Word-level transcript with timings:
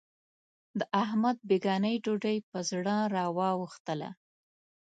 د 0.79 0.81
احمد 1.03 1.37
بېګانۍ 1.47 1.95
ډوډۍ 2.03 2.37
په 2.51 2.59
زړه 2.69 2.95
را 3.15 3.25
وا 3.37 3.49
وښتله. 3.61 4.09